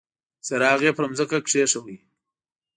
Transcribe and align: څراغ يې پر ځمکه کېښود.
څراغ 0.45 0.79
يې 0.85 0.91
پر 0.97 1.05
ځمکه 1.17 1.37
کېښود. 1.47 1.89